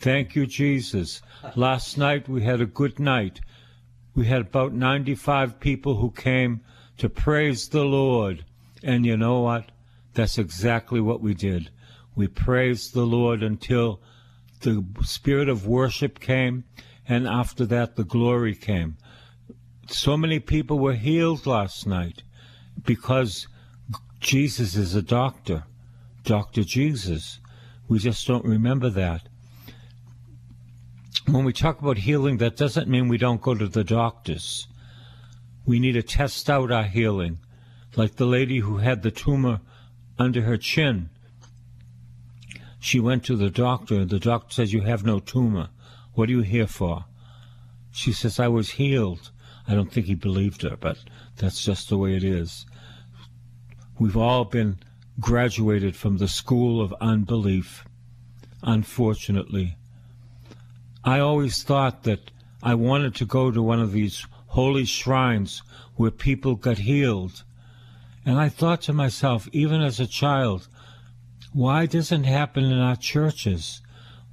[0.00, 1.22] Thank you, Jesus.
[1.54, 3.40] Last night we had a good night.
[4.14, 6.60] We had about 95 people who came
[6.98, 8.44] to praise the Lord.
[8.82, 9.70] And you know what?
[10.14, 11.70] That's exactly what we did.
[12.14, 14.00] We praised the Lord until
[14.60, 16.64] the spirit of worship came,
[17.06, 18.96] and after that, the glory came
[19.90, 22.22] so many people were healed last night
[22.84, 23.46] because
[24.20, 25.64] Jesus is a doctor,
[26.24, 26.64] Dr.
[26.64, 27.38] Jesus.
[27.88, 29.28] We just don't remember that.
[31.28, 34.68] When we talk about healing, that doesn't mean we don't go to the doctors.
[35.64, 37.38] We need to test out our healing,
[37.96, 39.60] like the lady who had the tumor
[40.18, 41.10] under her chin.
[42.78, 45.70] She went to the doctor, and the doctor says, You have no tumor.
[46.14, 47.06] What are you here for?
[47.90, 49.32] She says, I was healed.
[49.66, 50.98] I don't think he believed her, but
[51.38, 52.66] that's just the way it is.
[53.98, 54.78] We've all been
[55.18, 57.84] graduated from the school of unbelief,
[58.62, 59.76] unfortunately.
[61.06, 62.32] I always thought that
[62.64, 65.62] I wanted to go to one of these holy shrines
[65.94, 67.44] where people got healed.
[68.24, 70.66] And I thought to myself, even as a child,
[71.52, 73.82] why doesn't it happen in our churches?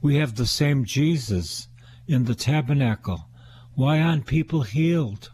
[0.01, 1.67] We have the same Jesus
[2.07, 3.27] in the tabernacle.
[3.75, 5.29] Why aren't people healed?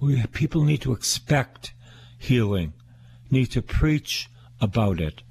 [0.00, 1.74] We, people need to expect
[2.16, 2.74] healing,
[3.28, 4.30] need to preach
[4.60, 5.24] about it,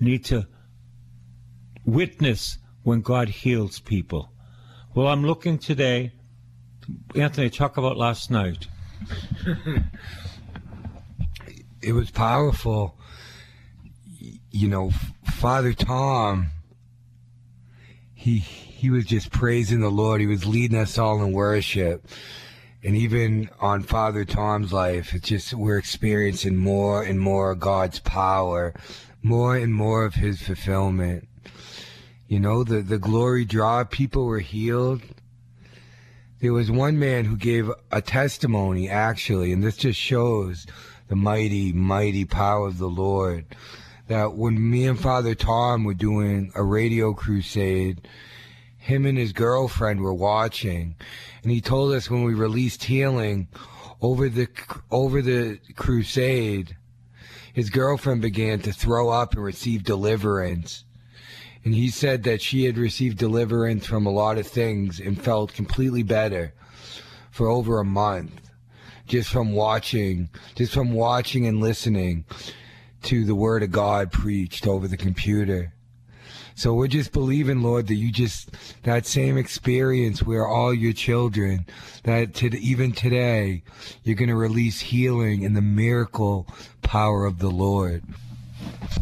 [0.00, 0.46] need to
[1.86, 4.30] witness when God heals people.
[4.94, 6.12] Well, I'm looking today.
[7.16, 8.68] Anthony, talk about last night.
[11.82, 12.96] it was powerful.
[14.52, 14.92] You know,
[15.34, 16.52] Father Tom,
[18.14, 20.20] he he was just praising the Lord.
[20.20, 22.06] He was leading us all in worship.
[22.84, 28.74] And even on Father Tom's life, it's just we're experiencing more and more God's power,
[29.24, 31.26] more and more of his fulfillment.
[32.28, 35.02] You know, the, the glory draw, people were healed.
[36.40, 40.66] There was one man who gave a testimony, actually, and this just shows
[41.08, 43.46] the mighty, mighty power of the Lord.
[44.08, 48.08] That when me and Father Tom were doing a radio crusade,
[48.76, 50.96] him and his girlfriend were watching,
[51.42, 53.48] and he told us when we released healing
[54.00, 54.48] over the
[54.90, 56.76] over the crusade,
[57.52, 60.84] his girlfriend began to throw up and receive deliverance.
[61.66, 65.52] And he said that she had received deliverance from a lot of things and felt
[65.52, 66.54] completely better
[67.32, 68.52] for over a month
[69.08, 72.24] just from watching, just from watching and listening
[73.02, 75.72] to the word of God preached over the computer.
[76.54, 78.48] So we're just believing, Lord, that you just,
[78.84, 81.66] that same experience where all your children,
[82.04, 83.64] that to, even today,
[84.04, 86.46] you're going to release healing in the miracle
[86.82, 88.04] power of the Lord.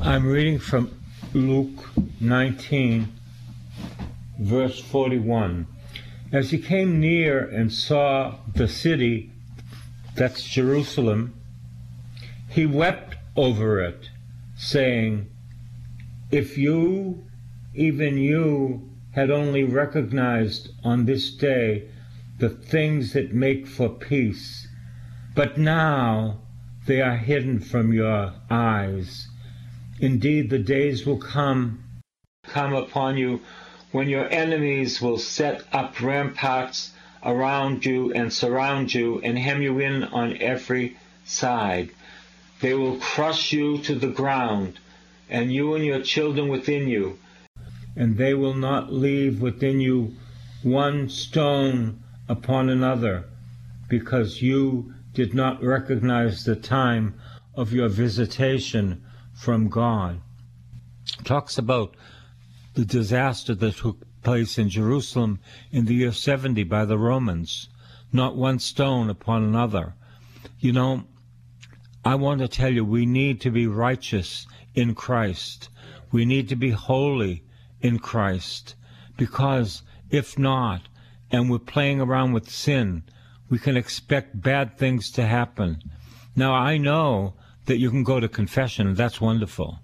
[0.00, 1.03] I'm reading from
[1.34, 1.90] Luke
[2.20, 3.08] 19,
[4.38, 5.66] verse 41.
[6.30, 9.32] As he came near and saw the city,
[10.14, 11.34] that's Jerusalem,
[12.48, 14.10] he wept over it,
[14.54, 15.28] saying,
[16.30, 17.24] If you
[17.74, 21.88] even you had only recognized on this day
[22.38, 24.68] the things that make for peace,
[25.34, 26.38] but now
[26.86, 29.26] they are hidden from your eyes.
[30.00, 31.84] Indeed, the days will come,
[32.46, 33.40] come upon you
[33.92, 36.92] when your enemies will set up ramparts
[37.22, 41.90] around you and surround you and hem you in on every side.
[42.60, 44.78] They will crush you to the ground,
[45.30, 47.18] and you and your children within you
[47.96, 50.14] and they will not leave within you
[50.62, 53.24] one stone upon another,
[53.88, 57.14] because you did not recognize the time
[57.54, 59.00] of your visitation
[59.44, 60.22] from God.
[61.22, 61.94] Talks about
[62.72, 65.38] the disaster that took place in Jerusalem
[65.70, 67.68] in the year 70 by the Romans,
[68.10, 69.96] not one stone upon another.
[70.60, 71.04] You know,
[72.06, 75.68] I want to tell you, we need to be righteous in Christ.
[76.10, 77.44] We need to be holy
[77.82, 78.76] in Christ.
[79.18, 80.88] Because if not,
[81.30, 83.02] and we're playing around with sin,
[83.50, 85.82] we can expect bad things to happen.
[86.34, 87.34] Now, I know
[87.66, 89.80] that you can go to confession, that's wonderful.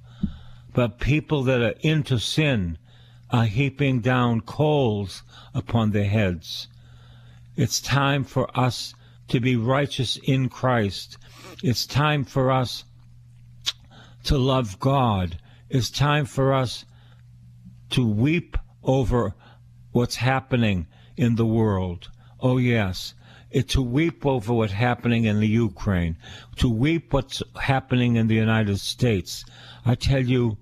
[0.73, 2.79] But people that are into sin,
[3.32, 5.23] are heaping down coals
[5.55, 6.69] upon their heads.
[7.56, 8.94] It's time for us
[9.29, 11.17] to be righteous in Christ.
[11.62, 12.85] It's time for us
[14.25, 15.38] to love God.
[15.69, 16.85] It's time for us
[17.91, 19.35] to weep over
[19.93, 20.87] what's happening
[21.17, 22.11] in the world.
[22.41, 23.15] Oh, yes.
[23.52, 26.17] To weep over what's happening in the Ukraine,
[26.56, 29.44] to weep what's happening in the United States.
[29.85, 30.56] I tell you,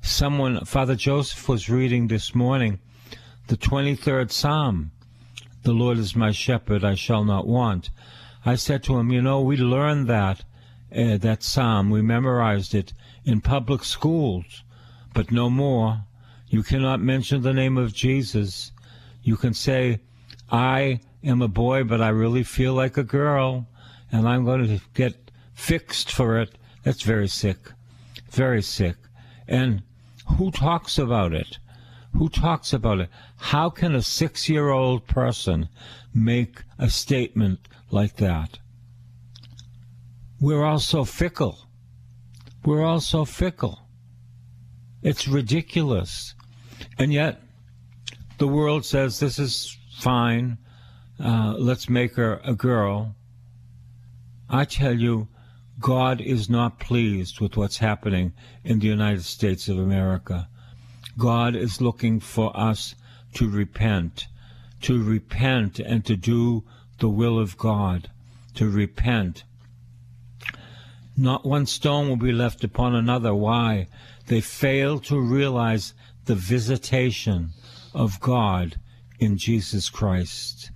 [0.00, 2.78] someone, Father Joseph was reading this morning
[3.48, 4.92] the 23rd Psalm.
[5.64, 7.90] The Lord is my shepherd, I shall not want.
[8.46, 10.44] I said to him, you know, we learned that,
[10.94, 12.92] uh, that Psalm, we memorized it
[13.24, 14.62] in public schools,
[15.14, 16.04] but no more.
[16.48, 18.72] You cannot mention the name of Jesus.
[19.22, 20.00] You can say,
[20.54, 23.66] I am a boy, but I really feel like a girl,
[24.12, 26.56] and I'm going to get fixed for it.
[26.84, 27.58] That's very sick.
[28.30, 28.94] Very sick.
[29.48, 29.82] And
[30.38, 31.58] who talks about it?
[32.12, 33.10] Who talks about it?
[33.36, 35.68] How can a six year old person
[36.14, 37.58] make a statement
[37.90, 38.60] like that?
[40.40, 41.66] We're all so fickle.
[42.64, 43.80] We're all so fickle.
[45.02, 46.36] It's ridiculous.
[46.96, 47.42] And yet,
[48.38, 50.58] the world says this is fine.
[51.18, 53.14] Uh, let's make her a girl.
[54.50, 55.28] I tell you,
[55.80, 60.46] God is not pleased with what's happening in the United States of America.
[61.16, 62.94] God is looking for us
[63.32, 64.26] to repent,
[64.82, 66.64] to repent and to do
[66.98, 68.10] the will of God,
[68.56, 69.44] to repent.
[71.16, 73.34] Not one stone will be left upon another.
[73.34, 73.88] Why?
[74.26, 75.94] They fail to realize
[76.26, 77.52] the visitation
[77.94, 78.78] of God
[79.18, 80.70] in Jesus Christ.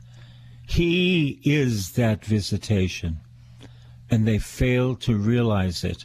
[0.67, 3.19] He is that visitation,
[4.11, 6.05] and they failed to realize it.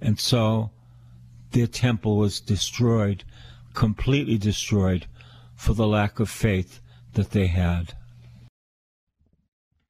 [0.00, 0.70] And so
[1.52, 3.24] their temple was destroyed
[3.74, 5.06] completely destroyed
[5.56, 6.80] for the lack of faith
[7.12, 7.92] that they had.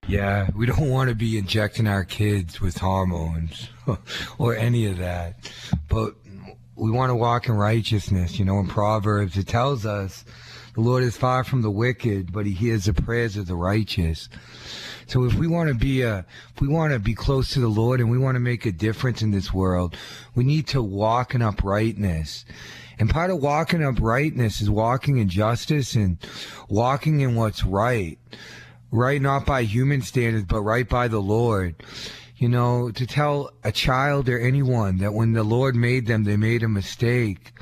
[0.07, 3.69] Yeah, we don't want to be injecting our kids with hormones
[4.39, 5.37] or any of that.
[5.89, 6.15] But
[6.75, 8.39] we want to walk in righteousness.
[8.39, 10.25] You know, in Proverbs, it tells us
[10.75, 14.29] the Lord is far from the wicked, but he hears the prayers of the righteous.
[15.07, 17.69] So if we want to be a, if we want to be close to the
[17.69, 19.97] Lord and we want to make a difference in this world,
[20.35, 22.45] we need to walk in uprightness.
[22.99, 26.19] And part of walking uprightness is walking in justice and
[26.69, 28.19] walking in what's right.
[28.91, 31.83] Right not by human standards, but right by the Lord.
[32.37, 36.37] You know, to tell a child or anyone that when the Lord made them, they
[36.37, 37.53] made a mistake.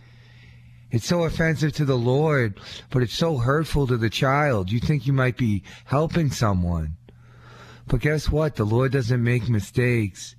[0.93, 2.61] It's so offensive to the Lord,
[2.91, 4.71] but it's so hurtful to the child.
[4.71, 6.99] You think you might be helping someone.
[7.87, 8.57] But guess what?
[8.57, 10.37] The Lord doesn't make mistakes.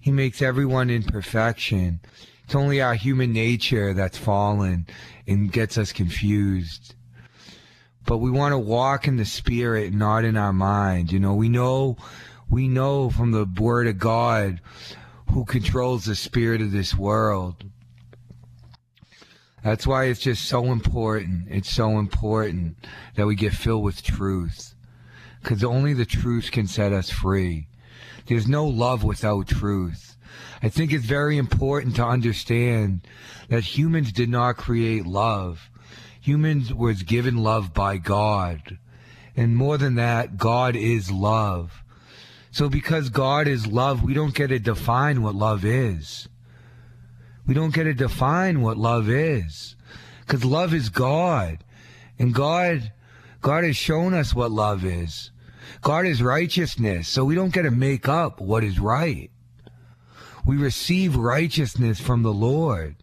[0.00, 2.00] He makes everyone in perfection.
[2.44, 4.88] It's only our human nature that's fallen
[5.28, 6.96] and gets us confused.
[8.04, 11.12] But we want to walk in the spirit, not in our mind.
[11.12, 11.96] You know, we know,
[12.50, 14.60] we know from the word of God
[15.30, 17.64] who controls the spirit of this world.
[19.62, 21.46] That's why it's just so important.
[21.48, 22.76] It's so important
[23.14, 24.74] that we get filled with truth.
[25.40, 27.68] Because only the truth can set us free.
[28.26, 30.16] There's no love without truth.
[30.62, 33.06] I think it's very important to understand
[33.48, 35.70] that humans did not create love.
[36.20, 38.78] Humans was given love by God.
[39.36, 41.82] And more than that, God is love.
[42.50, 46.28] So because God is love, we don't get to define what love is.
[47.46, 49.76] We don't get to define what love is.
[50.20, 51.64] Because love is God.
[52.18, 52.92] And God,
[53.40, 55.30] God has shown us what love is.
[55.80, 57.08] God is righteousness.
[57.08, 59.30] So we don't get to make up what is right.
[60.44, 62.96] We receive righteousness from the Lord.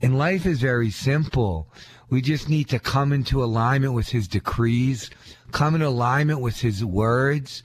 [0.00, 1.68] And life is very simple.
[2.10, 5.10] We just need to come into alignment with his decrees,
[5.52, 7.62] come in alignment with his words.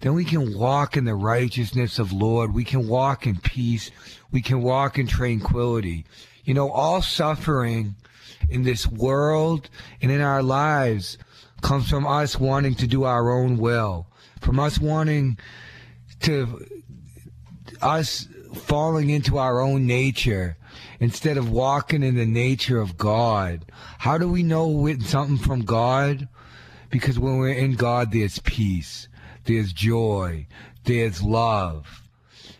[0.00, 2.54] Then we can walk in the righteousness of Lord.
[2.54, 3.90] We can walk in peace.
[4.30, 6.04] We can walk in tranquility.
[6.44, 7.94] You know, all suffering
[8.48, 9.70] in this world
[10.02, 11.18] and in our lives
[11.62, 14.06] comes from us wanting to do our own will,
[14.40, 15.38] from us wanting
[16.20, 16.66] to
[17.80, 20.56] us falling into our own nature
[21.00, 23.64] instead of walking in the nature of God.
[23.98, 26.28] How do we know something from God?
[26.90, 29.08] Because when we're in God, there's peace,
[29.44, 30.46] there's joy,
[30.84, 32.02] there's love.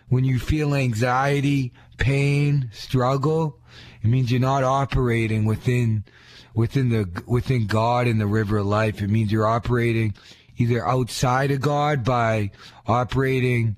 [0.08, 3.58] When you feel anxiety, pain, struggle,
[4.02, 6.04] it means you're not operating within
[6.54, 9.02] within the within God in the river of life.
[9.02, 10.14] It means you're operating
[10.56, 12.50] either outside of God by
[12.86, 13.76] operating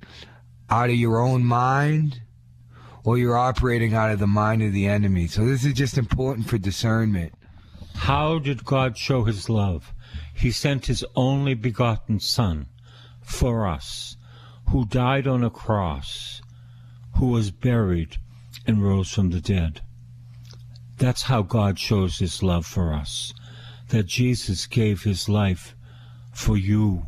[0.68, 2.20] out of your own mind
[3.06, 5.28] or you're operating out of the mind of the enemy.
[5.28, 7.32] So this is just important for discernment.
[7.94, 9.94] How did God show his love?
[10.34, 12.66] He sent his only begotten Son
[13.22, 14.16] for us,
[14.70, 16.42] who died on a cross,
[17.16, 18.16] who was buried
[18.66, 19.82] and rose from the dead.
[20.98, 23.32] That's how God shows his love for us,
[23.90, 25.76] that Jesus gave his life
[26.34, 27.06] for you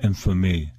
[0.00, 0.72] and for me.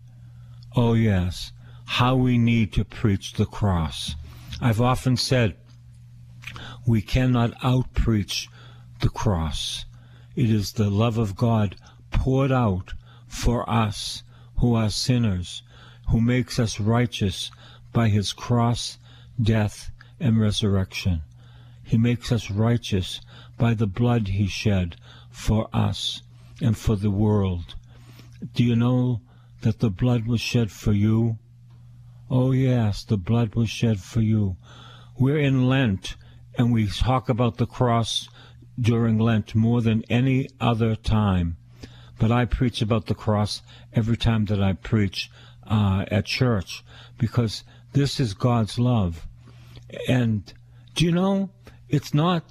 [0.75, 1.53] Oh, yes,
[1.86, 4.15] how we need to preach the cross.
[4.60, 5.56] I've often said
[6.86, 8.48] we cannot outpreach
[9.02, 9.86] the cross.
[10.36, 11.76] It is the love of God
[12.12, 12.94] poured out
[13.28, 14.24] for us
[14.60, 15.62] who are sinners,
[16.10, 17.52] who makes us righteous
[17.94, 18.98] by his cross,
[19.40, 21.22] death, and resurrection.
[21.84, 23.22] He makes us righteous
[23.58, 24.96] by the blood he shed
[25.30, 26.22] for us
[26.62, 27.76] and for the world.
[28.54, 29.22] Do you know
[29.62, 31.38] that the blood was shed for you?
[32.29, 34.57] Oh, yes, the blood was shed for you.
[35.17, 36.15] We're in Lent,
[36.57, 38.27] and we talk about the cross
[38.79, 41.57] during Lent more than any other time.
[42.19, 43.62] But I preach about the cross
[43.93, 45.31] every time that I preach
[45.65, 46.84] uh, at church
[47.17, 49.27] because this is God's love.
[50.07, 50.51] And
[50.96, 51.50] do you know,
[51.88, 52.43] it's not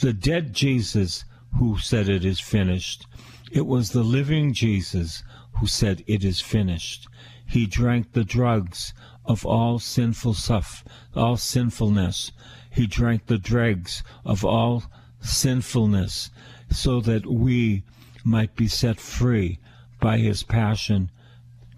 [0.00, 1.24] the dead Jesus
[1.58, 3.06] who said it is finished.
[3.50, 5.22] It was the living Jesus
[5.58, 7.08] who said it is finished.
[7.46, 12.32] He drank the drugs of all sinful stuff, all sinfulness.
[12.70, 14.84] He drank the dregs of all
[15.20, 16.30] sinfulness
[16.70, 17.84] so that we
[18.24, 19.58] might be set free
[20.00, 21.10] by his passion,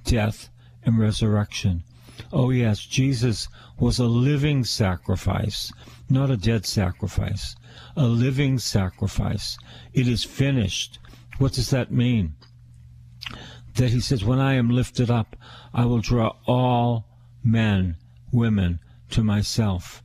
[0.04, 0.50] death,
[0.84, 1.82] and resurrection.
[2.32, 3.48] Oh, yes, Jesus
[3.78, 5.72] was a living sacrifice,
[6.08, 7.56] not a dead sacrifice,
[7.96, 9.58] a living sacrifice.
[9.92, 10.98] It is finished.
[11.38, 12.34] What does that mean?
[13.74, 15.36] That he says, When I am lifted up,
[15.72, 17.06] I will draw all
[17.44, 17.96] men,
[18.32, 20.02] women to myself.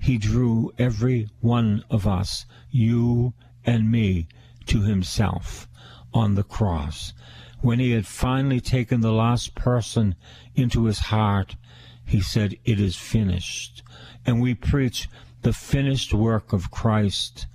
[0.00, 4.26] He drew every one of us, you and me,
[4.66, 5.68] to himself
[6.14, 7.12] on the cross.
[7.60, 10.14] When he had finally taken the last person
[10.54, 11.56] into his heart,
[12.04, 13.82] he said, It is finished.
[14.24, 15.08] And we preach
[15.42, 17.46] the finished work of Christ,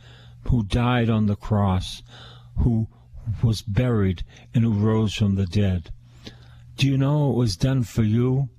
[0.49, 2.03] who died on the cross,
[2.59, 2.87] who
[3.41, 4.23] was buried,
[4.53, 5.91] and who rose from the dead.
[6.75, 8.49] Do you know it was done for you?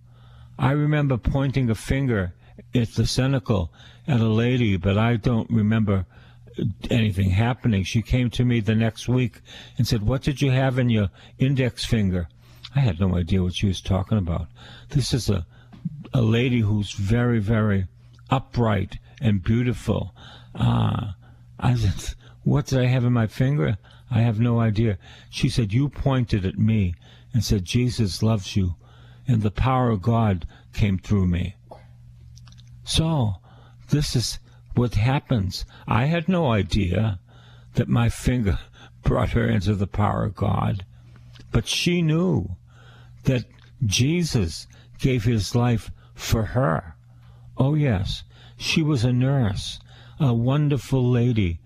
[0.59, 2.35] I remember pointing a finger
[2.75, 3.73] at the cenacle
[4.07, 6.07] at a lady, but I don't remember
[6.91, 7.83] anything happening.
[7.83, 9.41] She came to me the next week
[9.77, 12.29] and said, What did you have in your index finger?
[12.75, 14.49] I had no idea what she was talking about.
[14.91, 15.47] This is a,
[16.13, 17.87] a lady who's very, very
[18.31, 20.15] upright and beautiful.
[20.55, 21.13] Uh,
[21.59, 23.79] I said, What did I have in my finger?
[24.11, 24.99] I have no idea.
[25.31, 26.95] She said, You pointed at me
[27.33, 28.77] and said, Jesus loves you.
[29.27, 31.57] And the power of God came through me.
[32.85, 33.35] So,
[33.89, 34.39] this is
[34.75, 35.65] what happens.
[35.87, 37.21] I had no idea
[37.75, 38.59] that my finger
[39.03, 40.85] brought her into the power of God.
[41.51, 42.57] But she knew
[43.25, 43.45] that
[43.85, 44.67] Jesus
[44.99, 46.97] gave his life for her.
[47.57, 48.25] Oh, yes,
[48.57, 49.79] she was a nurse,
[50.19, 51.61] a wonderful lady,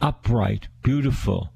[0.00, 1.52] upright, beautiful.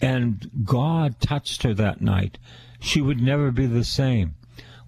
[0.00, 2.38] And God touched her that night.
[2.80, 4.34] She would never be the same.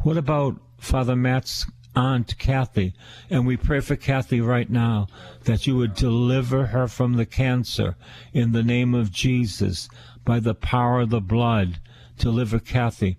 [0.00, 2.94] What about Father Matt's Aunt Kathy,
[3.28, 5.08] and we pray for Kathy right now
[5.44, 7.96] that you would deliver her from the cancer
[8.32, 9.90] in the name of Jesus
[10.24, 11.80] by the power of the blood.
[12.16, 13.18] Deliver Kathy.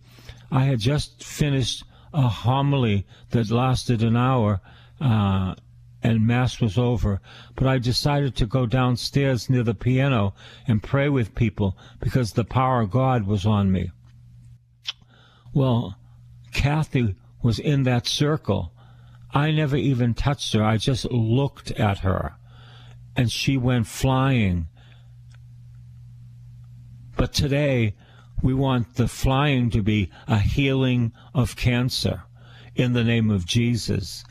[0.51, 4.59] I had just finished a homily that lasted an hour.
[4.99, 5.55] Uh,
[6.01, 7.21] and Mass was over,
[7.55, 10.33] but I decided to go downstairs near the piano
[10.67, 13.91] and pray with people because the power of God was on me.
[15.53, 15.97] Well,
[16.51, 18.73] Kathy was in that circle.
[19.31, 20.63] I never even touched her.
[20.63, 22.35] I just looked at her,
[23.15, 24.67] and she went flying.
[27.15, 27.95] But today,
[28.41, 32.23] we want the flying to be a healing of cancer
[32.75, 34.23] in the name of Jesus.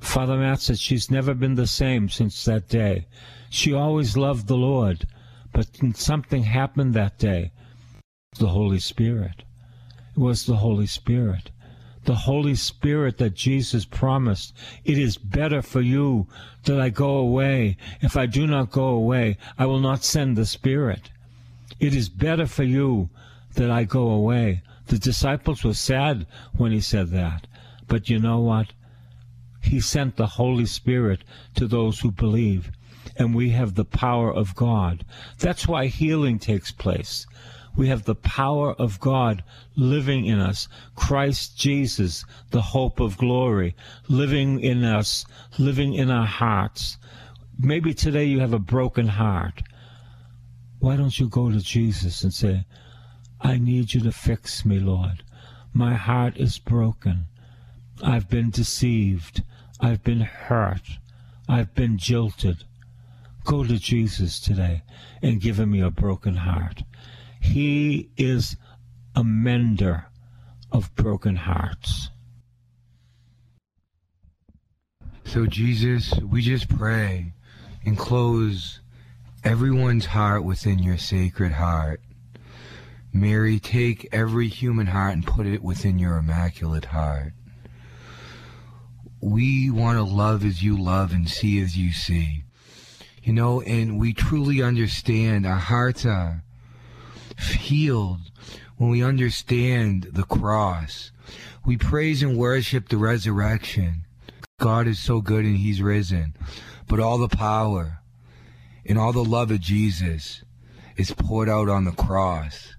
[0.00, 3.06] Father Matt said she's never been the same since that day.
[3.50, 5.06] She always loved the Lord,
[5.52, 7.52] but something happened that day.
[8.38, 9.44] The Holy Spirit.
[10.16, 11.50] Was the Holy Spirit
[12.04, 14.54] the Holy Spirit that Jesus promised.
[14.84, 16.26] It is better for you
[16.64, 17.76] that I go away.
[18.00, 21.10] If I do not go away, I will not send the Spirit.
[21.78, 23.08] It is better for you
[23.54, 24.62] that I go away.
[24.86, 26.26] The disciples were sad
[26.56, 27.46] when he said that.
[27.86, 28.72] But you know what?
[29.62, 31.22] He sent the Holy Spirit
[31.54, 32.72] to those who believe.
[33.16, 35.04] And we have the power of God.
[35.38, 37.26] That's why healing takes place.
[37.76, 39.42] We have the power of God
[39.76, 40.68] living in us.
[40.94, 43.74] Christ Jesus, the hope of glory,
[44.08, 45.24] living in us,
[45.58, 46.98] living in our hearts.
[47.58, 49.62] maybe today you have a broken heart.
[50.80, 52.64] Why don't you go to Jesus and say,
[53.40, 55.22] I need you to fix me, Lord.
[55.72, 57.26] My heart is broken.
[58.02, 59.42] I've been deceived.
[59.80, 60.98] I've been hurt.
[61.48, 62.64] I've been jilted.
[63.44, 64.82] Go to Jesus today
[65.22, 66.82] and give him your broken heart.
[67.42, 68.56] He is
[69.14, 70.06] a mender
[70.70, 72.08] of broken hearts.
[75.24, 77.34] So, Jesus, we just pray
[77.84, 78.80] and close
[79.44, 82.00] everyone's heart within your sacred heart.
[83.12, 87.32] Mary, take every human heart and put it within your immaculate heart.
[89.20, 92.44] We want to love as you love and see as you see.
[93.22, 96.42] You know, and we truly understand our hearts are
[97.38, 98.20] healed
[98.76, 101.12] when we understand the cross.
[101.64, 104.04] We praise and worship the resurrection.
[104.58, 106.34] God is so good and he's risen.
[106.88, 108.00] But all the power
[108.84, 110.42] and all the love of Jesus
[110.96, 112.74] is poured out on the cross.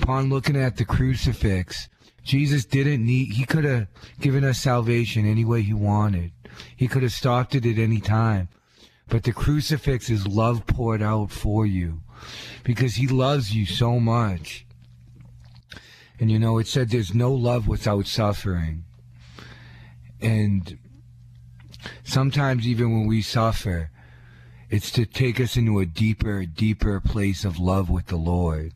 [0.00, 1.88] Upon looking at the crucifix,
[2.22, 3.88] Jesus didn't need, he could have
[4.20, 6.32] given us salvation any way he wanted.
[6.74, 8.48] He could have stopped it at any time.
[9.08, 12.00] But the crucifix is love poured out for you
[12.62, 14.66] because he loves you so much.
[16.18, 18.84] And you know, it said there's no love without suffering.
[20.20, 20.78] And
[22.04, 23.90] sometimes, even when we suffer,
[24.70, 28.72] it's to take us into a deeper, deeper place of love with the Lord,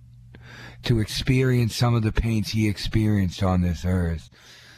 [0.84, 4.30] to experience some of the pains He experienced on this earth.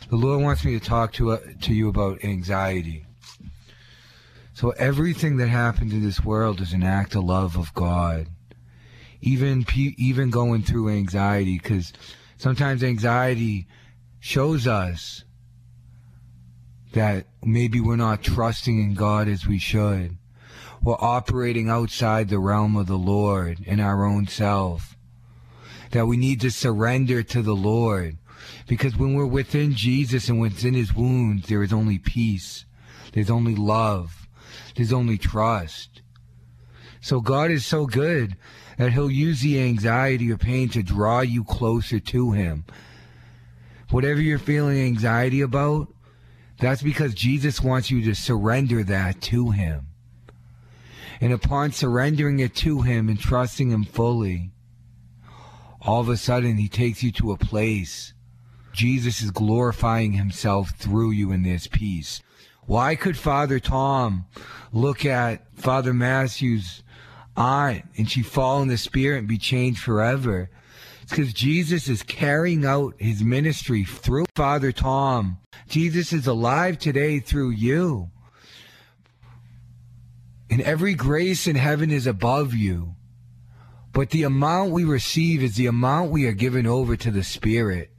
[0.08, 3.06] The Lord wants me to talk to, uh, to you about anxiety.
[4.54, 8.26] So everything that happens in this world is an act of love of God.
[9.22, 11.92] Even even going through anxiety, because
[12.38, 13.66] sometimes anxiety
[14.18, 15.24] shows us
[16.92, 20.16] that maybe we're not trusting in God as we should.
[20.82, 24.96] We're operating outside the realm of the Lord in our own self.
[25.90, 28.16] That we need to surrender to the Lord.
[28.66, 32.64] Because when we're within Jesus and within his wounds, there is only peace.
[33.12, 34.28] There's only love.
[34.74, 36.02] There's only trust.
[37.00, 38.36] So God is so good
[38.80, 42.64] that he'll use the anxiety or pain to draw you closer to him.
[43.90, 45.88] Whatever you're feeling anxiety about,
[46.60, 49.86] that's because Jesus wants you to surrender that to Him.
[51.20, 54.52] And upon surrendering it to Him and trusting Him fully,
[55.80, 58.12] all of a sudden He takes you to a place.
[58.72, 62.22] Jesus is glorifying Himself through you in this peace.
[62.66, 64.26] Why could Father Tom
[64.72, 66.82] look at Father Matthew's
[67.36, 70.50] aunt and she fall in the Spirit and be changed forever?
[71.10, 75.38] because Jesus is carrying out his ministry through Father Tom.
[75.68, 78.10] Jesus is alive today through you.
[80.48, 82.94] And every grace in heaven is above you.
[83.92, 87.90] But the amount we receive is the amount we are given over to the Spirit.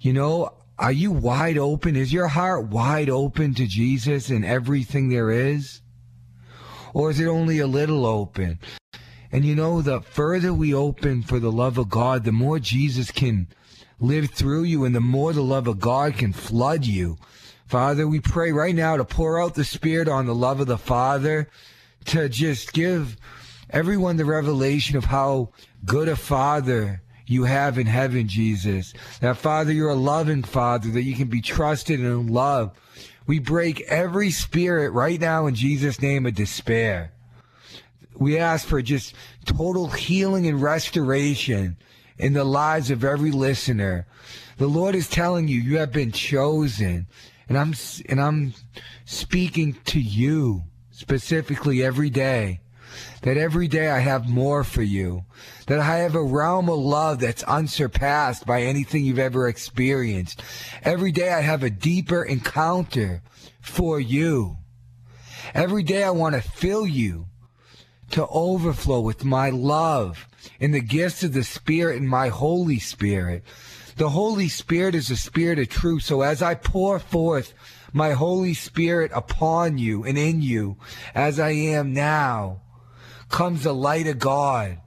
[0.00, 1.94] You know, are you wide open?
[1.94, 5.80] Is your heart wide open to Jesus and everything there is?
[6.94, 8.58] Or is it only a little open?
[9.30, 13.10] And you know, the further we open for the love of God, the more Jesus
[13.10, 13.48] can
[13.98, 17.16] live through you and the more the love of God can flood you.
[17.66, 20.76] Father, we pray right now to pour out the Spirit on the love of the
[20.76, 21.48] Father,
[22.06, 23.16] to just give
[23.70, 25.48] everyone the revelation of how
[25.86, 28.92] good a Father you have in heaven, Jesus.
[29.20, 32.76] That Father, you're a loving Father, that you can be trusted and loved.
[33.26, 37.12] We break every spirit right now in Jesus' name of despair
[38.22, 41.76] we ask for just total healing and restoration
[42.18, 44.06] in the lives of every listener.
[44.58, 47.06] The Lord is telling you, you have been chosen.
[47.48, 47.74] And I'm,
[48.08, 48.54] and I'm
[49.04, 52.60] speaking to you specifically every day.
[53.22, 55.24] That every day I have more for you.
[55.66, 60.42] That I have a realm of love that's unsurpassed by anything you've ever experienced.
[60.82, 63.22] Every day I have a deeper encounter
[63.60, 64.58] for you.
[65.54, 67.26] Every day I want to fill you
[68.12, 70.28] to overflow with my love
[70.60, 73.44] and the gifts of the Spirit and my Holy Spirit.
[73.96, 76.04] The Holy Spirit is a Spirit of truth.
[76.04, 77.54] So as I pour forth
[77.92, 80.76] my Holy Spirit upon you and in you,
[81.14, 82.61] as I am now,
[83.32, 84.78] comes the light of God.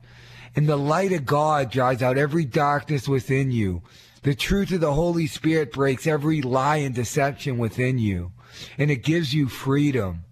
[0.55, 3.81] And the light of God drives out every darkness within you.
[4.23, 8.31] The truth of the Holy Spirit breaks every lie and deception within you.
[8.77, 10.23] And it gives you freedom.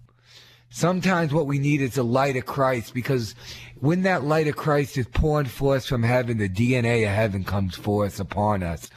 [0.70, 3.34] Sometimes what we need is the light of Christ because
[3.78, 7.76] when that light of Christ is poured forth from heaven, the DNA of heaven comes
[7.76, 8.90] forth upon us.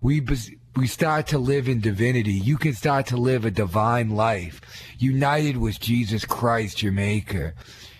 [0.00, 0.24] We,
[0.76, 2.32] we start to live in divinity.
[2.32, 4.60] You can start to live a divine life,
[4.98, 7.54] united with Jesus Christ, your Maker.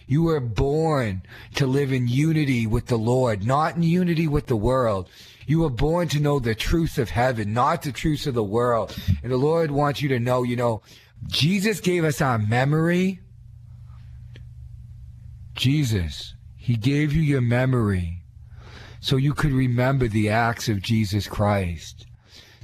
[0.08, 1.22] You were born
[1.54, 5.08] to live in unity with the Lord, not in unity with the world.
[5.46, 8.96] You were born to know the truth of heaven, not the truth of the world.
[9.22, 10.82] And the Lord wants you to know, you know,
[11.26, 13.20] Jesus gave us our memory.
[15.54, 18.18] Jesus, He gave you your memory
[19.00, 22.06] so you could remember the acts of Jesus Christ.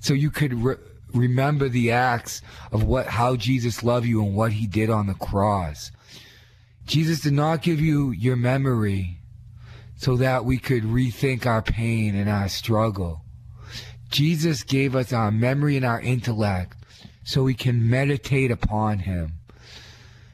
[0.01, 0.77] So you could re-
[1.13, 5.15] remember the acts of what how Jesus loved you and what he did on the
[5.15, 5.91] cross.
[6.87, 9.19] Jesus did not give you your memory
[9.97, 13.23] so that we could rethink our pain and our struggle.
[14.11, 16.77] Jesus gave us our memory and our intellect
[17.25, 19.33] so we can meditate upon him.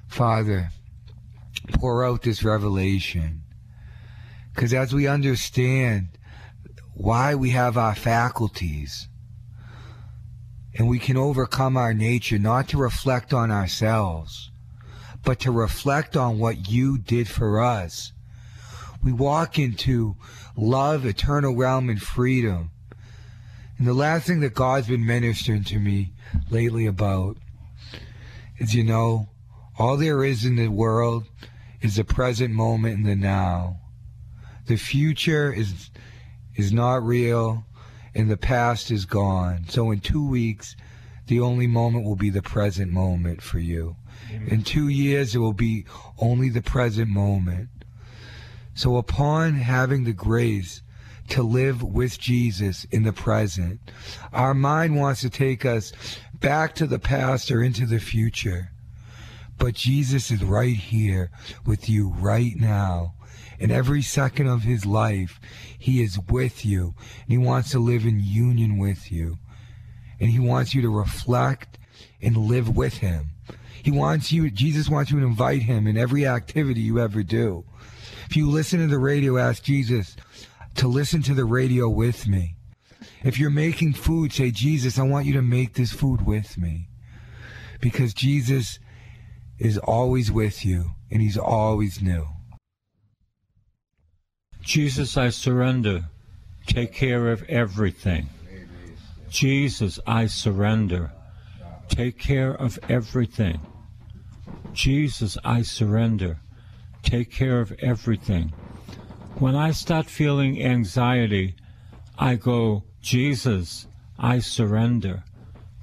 [0.09, 0.71] Father,
[1.73, 3.43] pour out this revelation.
[4.53, 6.09] Because as we understand
[6.95, 9.09] why we have our faculties,
[10.75, 14.50] and we can overcome our nature not to reflect on ourselves,
[15.25, 18.13] but to reflect on what you did for us.
[19.03, 20.17] We walk into
[20.57, 22.71] love, eternal realm, and freedom.
[23.79, 26.13] And the last thing that God's been ministering to me
[26.51, 27.39] lately about
[28.59, 29.29] is, you know,
[29.79, 31.27] all there is in the world
[31.81, 33.81] is the present moment and the now.
[34.67, 35.91] The future is
[36.55, 37.65] is not real
[38.15, 39.65] and the past is gone.
[39.69, 40.77] So in 2 weeks
[41.27, 43.97] the only moment will be the present moment for you.
[44.49, 45.85] In 2 years it will be
[46.19, 47.69] only the present moment.
[48.75, 50.83] So upon having the grace
[51.29, 53.81] to live with Jesus in the present,
[54.33, 55.93] our mind wants to take us
[56.35, 58.73] back to the past or into the future.
[59.59, 61.31] But Jesus is right here
[61.67, 63.15] with you right now.
[63.59, 65.39] In every second of his life,
[65.79, 69.39] he is with you and he wants to live in union with you.
[70.19, 71.79] And he wants you to reflect
[72.23, 73.31] and live with him.
[73.83, 77.65] He wants you, Jesus wants you to invite him in every activity you ever do.
[78.27, 80.17] If you listen to the radio, ask Jesus
[80.77, 82.57] to listen to the radio with me.
[83.23, 86.89] If you're making food, say, Jesus, I want you to make this food with me.
[87.81, 88.79] Because Jesus
[89.59, 92.27] is always with you and he's always new.
[94.63, 96.05] Jesus, I surrender.
[96.67, 98.29] Take care of everything.
[99.29, 101.13] Jesus, I surrender.
[101.89, 103.61] Take care of everything.
[104.73, 106.41] Jesus, I surrender.
[107.03, 108.53] Take care of everything.
[109.39, 111.55] When I start feeling anxiety,
[112.19, 113.87] I go, Jesus,
[114.19, 115.25] I surrender.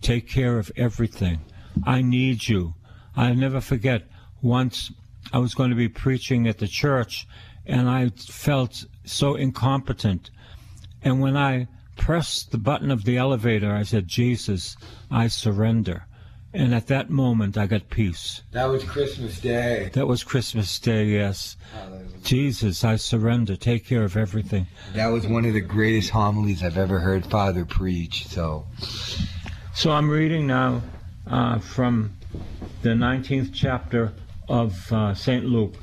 [0.02, 1.39] Take care of everything.
[1.86, 2.76] I need you.
[3.15, 4.04] I'll never forget
[4.41, 4.91] once
[5.34, 7.28] I was going to be preaching at the church
[7.65, 10.32] and I felt so incompetent.
[11.02, 14.78] And when I pressed the button of the elevator, I said, Jesus,
[15.12, 16.06] I surrender.
[16.58, 18.41] And at that moment, I got peace.
[18.52, 19.91] That was Christmas Day.
[19.93, 21.56] That was Christmas Day, yes.
[22.24, 23.56] Jesus, I surrender.
[23.56, 24.65] Take care of everything.
[24.96, 28.26] That was one of the greatest homilies I've ever heard Father preach.
[28.26, 28.65] So,
[29.76, 30.82] so I'm reading now
[31.28, 32.17] uh, from
[32.82, 34.13] the 19th chapter
[34.50, 35.46] of uh, St.
[35.46, 35.76] Luke.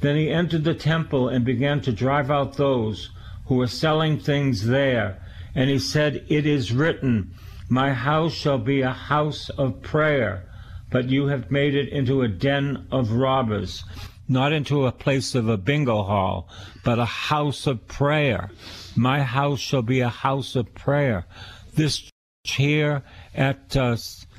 [0.00, 3.10] Then he entered the temple and began to drive out those
[3.46, 5.18] who were selling things there.
[5.54, 7.32] And he said, It is written,
[7.72, 10.44] My house shall be a house of prayer,
[10.90, 13.84] but you have made it into a den of robbers.
[14.26, 16.48] Not into a place of a bingo hall,
[16.82, 18.50] but a house of prayer.
[18.96, 21.26] My house shall be a house of prayer.
[21.74, 23.04] This church here
[23.36, 23.96] at uh,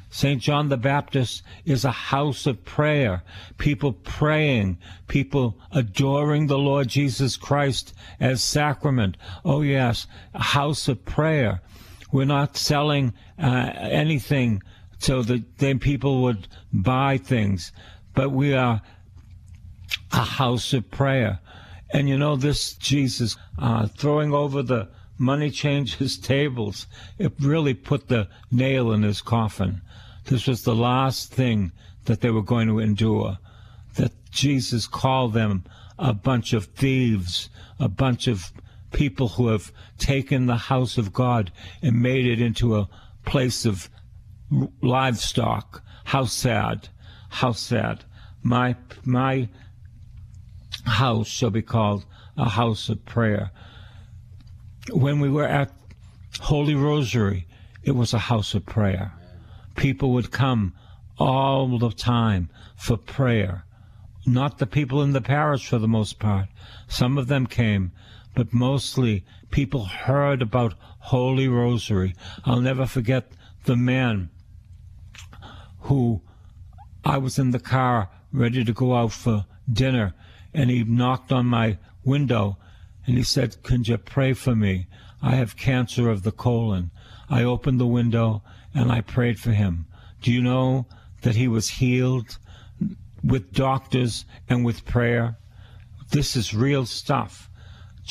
[0.09, 0.41] St.
[0.41, 3.23] John the Baptist is a house of prayer,
[3.57, 9.15] people praying, people adoring the Lord Jesus Christ as sacrament.
[9.45, 11.61] Oh, yes, a house of prayer.
[12.11, 14.61] We're not selling uh, anything
[14.99, 17.71] so that then people would buy things,
[18.13, 18.81] but we are
[20.11, 21.39] a house of prayer.
[21.91, 28.07] And you know, this Jesus uh, throwing over the money changers tables, it really put
[28.07, 29.81] the nail in his coffin.
[30.25, 31.71] This was the last thing
[32.05, 33.37] that they were going to endure.
[33.95, 35.63] That Jesus called them
[35.97, 38.51] a bunch of thieves, a bunch of
[38.91, 41.51] people who have taken the house of God
[41.81, 42.89] and made it into a
[43.25, 43.89] place of
[44.81, 45.83] livestock.
[46.05, 46.89] How sad.
[47.29, 48.03] How sad.
[48.43, 48.75] My,
[49.05, 49.49] my
[50.85, 52.05] house shall be called
[52.37, 53.51] a house of prayer.
[54.91, 55.71] When we were at
[56.39, 57.47] Holy Rosary,
[57.83, 59.13] it was a house of prayer
[59.75, 60.73] people would come
[61.17, 63.65] all the time for prayer.
[64.25, 66.47] Not the people in the parish for the most part.
[66.87, 67.91] Some of them came,
[68.33, 72.15] but mostly people heard about Holy Rosary.
[72.45, 73.31] I'll never forget
[73.65, 74.29] the man
[75.81, 76.21] who
[77.03, 80.13] I was in the car ready to go out for dinner,
[80.53, 82.57] and he knocked on my window
[83.05, 84.87] and he said, Can you pray for me?
[85.21, 86.91] I have cancer of the colon.
[87.29, 89.85] I opened the window and I prayed for him.
[90.21, 90.87] Do you know
[91.21, 92.37] that he was healed
[93.23, 95.37] with doctors and with prayer?
[96.11, 97.49] This is real stuff.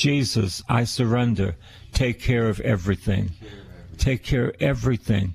[0.00, 1.56] Jesus, I surrender.
[1.92, 3.32] Take care of everything.
[3.98, 5.34] Take care of everything.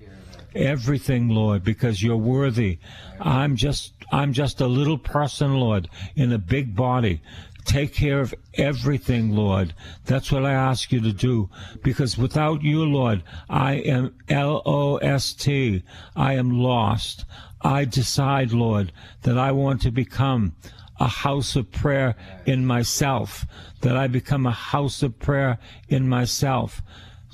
[0.56, 2.80] Everything, Lord, because you're worthy.
[3.20, 7.22] I'm just I'm just a little person, Lord, in a big body.
[7.64, 9.76] Take care of everything, Lord.
[10.06, 11.48] That's what I ask you to do.
[11.84, 15.84] Because without you, Lord, I am L O S T.
[16.16, 17.24] I am lost.
[17.62, 20.56] I decide, Lord, that I want to become
[21.00, 23.46] a house of prayer in myself,
[23.82, 26.82] that I become a house of prayer in myself.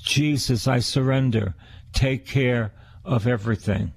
[0.02, 1.56] Jesus, I surrender.
[1.93, 2.74] Take care
[3.06, 3.93] of everything.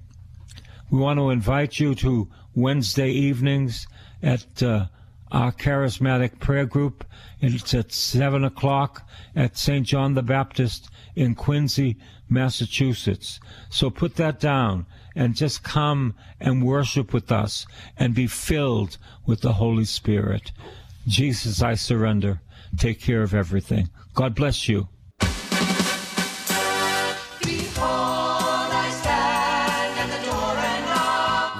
[0.89, 3.87] We want to invite you to Wednesday evenings
[4.21, 4.85] at uh,
[5.31, 7.03] our charismatic prayer group.
[7.41, 9.85] It's at 7 o'clock at St.
[9.85, 11.97] John the Baptist in Quincy,
[12.29, 13.39] Massachusetts.
[13.69, 17.65] So put that down and just come and worship with us
[17.97, 20.51] and be filled with the Holy Spirit.
[21.07, 22.41] Jesus, I surrender.
[22.77, 23.89] Take care of everything.
[24.13, 24.89] God bless you.